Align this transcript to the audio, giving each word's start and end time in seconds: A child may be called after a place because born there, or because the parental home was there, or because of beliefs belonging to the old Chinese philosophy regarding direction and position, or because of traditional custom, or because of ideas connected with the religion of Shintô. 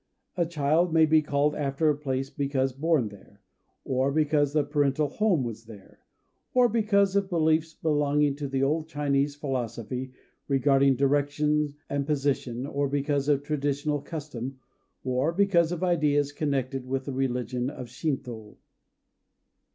A 0.35 0.47
child 0.47 0.91
may 0.91 1.05
be 1.05 1.21
called 1.21 1.53
after 1.53 1.87
a 1.87 1.95
place 1.95 2.31
because 2.31 2.73
born 2.73 3.09
there, 3.09 3.39
or 3.83 4.11
because 4.11 4.51
the 4.53 4.63
parental 4.63 5.07
home 5.09 5.43
was 5.43 5.65
there, 5.65 5.99
or 6.55 6.67
because 6.67 7.15
of 7.15 7.29
beliefs 7.29 7.75
belonging 7.75 8.35
to 8.37 8.47
the 8.47 8.63
old 8.63 8.87
Chinese 8.87 9.35
philosophy 9.35 10.11
regarding 10.47 10.95
direction 10.95 11.75
and 11.87 12.07
position, 12.07 12.65
or 12.65 12.87
because 12.89 13.27
of 13.29 13.43
traditional 13.43 14.01
custom, 14.01 14.59
or 15.03 15.31
because 15.31 15.71
of 15.71 15.83
ideas 15.83 16.31
connected 16.31 16.87
with 16.87 17.05
the 17.05 17.13
religion 17.13 17.69
of 17.69 17.85
Shintô. 17.85 18.55